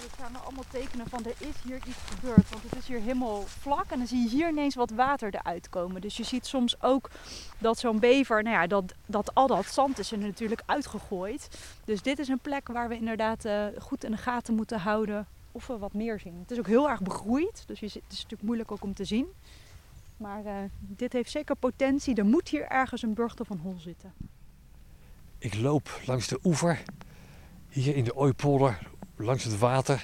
[0.00, 2.50] Het zijn er allemaal tekenen van er is hier iets gebeurd.
[2.50, 5.68] Want het is hier helemaal vlak en dan zie je hier ineens wat water eruit
[5.68, 6.00] komen.
[6.00, 7.10] Dus je ziet soms ook
[7.58, 11.48] dat zo'n bever, nou ja, dat, dat al dat zand is er natuurlijk uitgegooid.
[11.84, 15.26] Dus dit is een plek waar we inderdaad uh, goed in de gaten moeten houden
[15.52, 16.38] of we wat meer zien.
[16.40, 19.26] Het is ook heel erg begroeid, dus het is natuurlijk moeilijk ook om te zien.
[20.16, 22.14] Maar uh, dit heeft zeker potentie.
[22.14, 24.12] Er moet hier ergens een burchter van Hol zitten.
[25.38, 26.82] Ik loop langs de oever,
[27.68, 28.89] hier in de Ooipolder,
[29.24, 30.02] langs het water.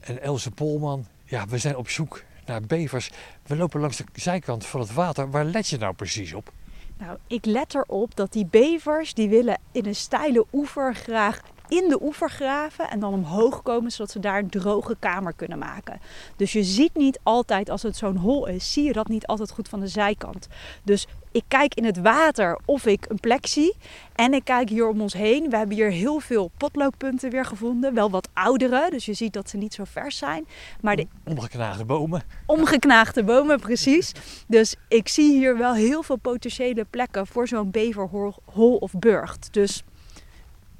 [0.00, 3.10] En Else Polman, ja, we zijn op zoek naar bevers.
[3.46, 5.30] We lopen langs de zijkant van het water.
[5.30, 6.52] Waar let je nou precies op?
[6.98, 11.40] Nou, ik let erop dat die bevers, die willen in een steile oever graag
[11.72, 15.58] in de oever graven en dan omhoog komen zodat ze daar een droge kamer kunnen
[15.58, 16.00] maken.
[16.36, 19.50] Dus je ziet niet altijd als het zo'n hol is, zie je dat niet altijd
[19.50, 20.48] goed van de zijkant.
[20.82, 23.76] Dus ik kijk in het water of ik een plek zie.
[24.14, 25.50] En ik kijk hier om ons heen.
[25.50, 27.94] We hebben hier heel veel potloodpunten weer gevonden.
[27.94, 30.46] Wel wat oudere, dus je ziet dat ze niet zo vers zijn.
[30.80, 31.06] Maar de...
[31.24, 32.22] Omgeknaagde bomen.
[32.46, 34.12] Omgeknaagde bomen, precies.
[34.46, 39.48] Dus ik zie hier wel heel veel potentiële plekken voor zo'n beverhol of burcht.
[39.50, 39.82] Dus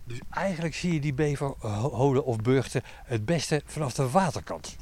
[0.05, 4.77] dus eigenlijk zie je die beverholen of burchten het beste vanaf de waterkant.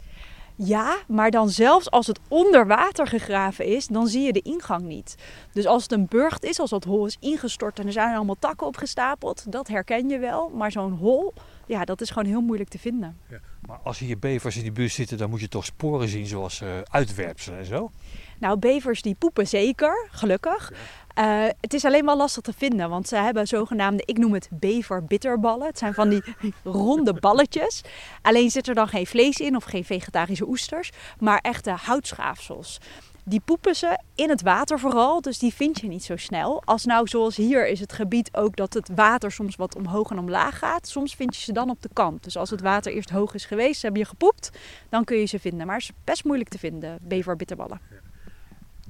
[0.62, 4.82] Ja, maar dan zelfs als het onder water gegraven is, dan zie je de ingang
[4.82, 5.14] niet.
[5.52, 8.36] Dus als het een burcht is, als dat hol is ingestort en er zijn allemaal
[8.38, 10.48] takken opgestapeld, dat herken je wel.
[10.48, 11.32] Maar zo'n hol,
[11.66, 13.18] ja, dat is gewoon heel moeilijk te vinden.
[13.28, 16.26] Ja, maar als hier bevers in die buurt zitten, dan moet je toch sporen zien,
[16.26, 17.90] zoals uh, uitwerpselen en zo?
[18.38, 20.72] Nou, bevers die poepen zeker, gelukkig.
[21.20, 24.48] Uh, het is alleen wel lastig te vinden, want ze hebben zogenaamde, ik noem het
[24.50, 25.66] beverbitterballen.
[25.66, 26.22] Het zijn van die
[26.64, 27.80] ronde balletjes.
[28.22, 32.78] Alleen zit er dan geen vlees in of geen vegetarische oesters, maar echte houtschaafsels.
[33.24, 36.62] Die poepen ze in het water vooral, dus die vind je niet zo snel.
[36.64, 40.18] Als nou zoals hier is het gebied ook dat het water soms wat omhoog en
[40.18, 40.88] omlaag gaat.
[40.88, 42.24] Soms vind je ze dan op de kant.
[42.24, 44.50] Dus als het water eerst hoog is geweest, heb je gepoept,
[44.88, 45.66] dan kun je ze vinden.
[45.66, 48.09] Maar het is best moeilijk te vinden, beverbitterballen.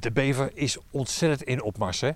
[0.00, 2.10] De bever is ontzettend in opmars, hè?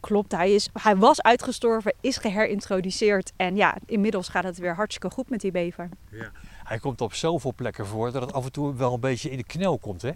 [0.00, 3.32] Klopt, hij, is, hij was uitgestorven, is geherintroduceerd.
[3.36, 5.88] En ja, inmiddels gaat het weer hartstikke goed met die bever.
[6.10, 6.30] Ja.
[6.64, 9.36] Hij komt op zoveel plekken voor dat het af en toe wel een beetje in
[9.36, 10.10] de knel komt, hè?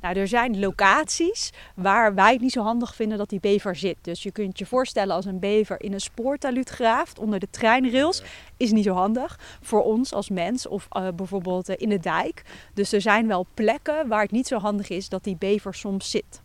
[0.00, 3.96] Nou, er zijn locaties waar wij het niet zo handig vinden dat die bever zit.
[4.00, 8.22] Dus je kunt je voorstellen als een bever in een spoortaluut graaft onder de treinrails,
[8.56, 12.42] is niet zo handig voor ons als mens of uh, bijvoorbeeld uh, in de dijk.
[12.74, 16.10] Dus er zijn wel plekken waar het niet zo handig is dat die bever soms
[16.10, 16.44] zit.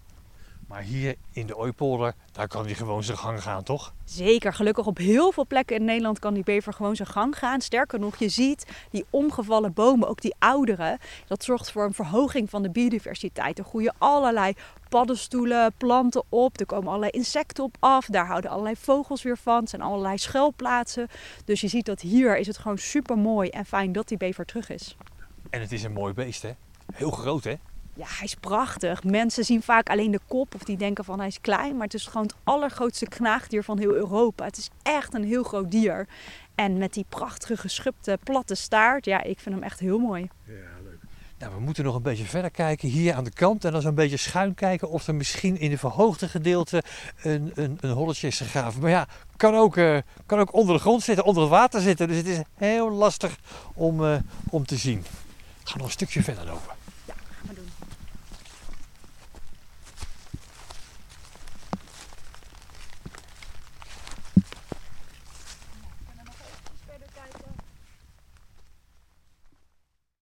[0.72, 3.94] Maar hier in de Ooipolder, daar kan hij gewoon zijn gang gaan, toch?
[4.04, 4.54] Zeker.
[4.54, 7.62] Gelukkig op heel veel plekken in Nederland kan die bever gewoon zijn gang gaan.
[7.62, 11.00] Sterker nog, je ziet die omgevallen bomen, ook die oudere.
[11.28, 13.58] Dat zorgt voor een verhoging van de biodiversiteit.
[13.58, 14.54] Er groeien allerlei
[14.90, 16.60] paddenstoelen, planten op.
[16.60, 18.06] Er komen allerlei insecten op af.
[18.06, 19.60] Daar houden allerlei vogels weer van.
[19.60, 21.08] Het zijn allerlei schuilplaatsen.
[21.46, 24.46] Dus je ziet dat hier is het gewoon super mooi en fijn dat die bever
[24.46, 24.96] terug is.
[25.50, 26.52] En het is een mooi beest, hè?
[26.94, 27.56] Heel groot, hè?
[27.94, 29.04] Ja, hij is prachtig.
[29.04, 31.74] Mensen zien vaak alleen de kop of die denken van hij is klein.
[31.74, 34.46] Maar het is gewoon het allergrootste knaagdier van heel Europa.
[34.46, 36.08] Het is echt een heel groot dier.
[36.56, 39.06] En met die prachtige geschubte platte staart.
[39.06, 40.30] Ja, ik vind hem echt heel mooi.
[40.46, 40.54] Ja,
[40.84, 41.00] leuk.
[41.38, 43.66] Nou, we moeten nog een beetje verder kijken hier aan de kant.
[43.66, 46.84] En dan een beetje schuin kijken of er misschien in de verhoogde gedeelte
[47.22, 48.82] een, een, een holletje is gegraven.
[48.82, 52.08] Maar ja, kan ook, uh, kan ook onder de grond zitten, onder het water zitten.
[52.08, 53.38] Dus het is heel lastig
[53.74, 54.16] om, uh,
[54.50, 54.98] om te zien.
[54.98, 56.74] Ik ga nog een stukje verder lopen.
[57.52, 58.01] Aduh.